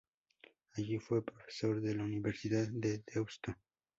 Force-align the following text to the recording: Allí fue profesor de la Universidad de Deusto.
Allí 0.75 0.97
fue 0.97 1.23
profesor 1.23 1.79
de 1.79 1.93
la 1.93 2.03
Universidad 2.03 2.67
de 2.71 3.03
Deusto. 3.13 3.53